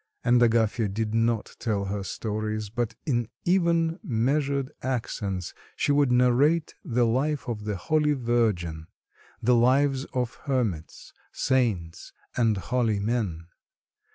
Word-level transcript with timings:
And 0.23 0.41
Agafya 0.41 0.91
did 0.91 1.13
not 1.13 1.55
tell 1.59 1.85
her 1.85 2.03
stories; 2.03 2.71
but 2.71 2.95
in 3.05 3.27
even 3.45 3.99
measured 4.01 4.71
accents 4.81 5.53
she 5.75 5.91
would 5.91 6.11
narrate 6.11 6.73
the 6.83 7.05
life 7.05 7.47
of 7.47 7.65
the 7.65 7.75
Holy 7.75 8.13
Virgin, 8.13 8.87
the 9.43 9.53
lives 9.53 10.05
of 10.05 10.39
hermits, 10.45 11.13
saints, 11.31 12.13
and 12.35 12.57
holy 12.57 12.99
men. 12.99 13.45